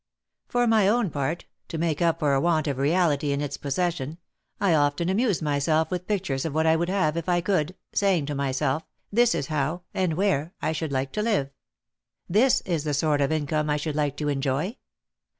[0.49, 4.17] "For my own part, to make up for a want of reality in its possession,
[4.59, 8.25] I often amuse myself with pictures of what I would have if I could, saying
[8.25, 11.51] to myself, this is how, and where, I should like to live,
[12.27, 14.77] this is the sort of income I should like to enjoy.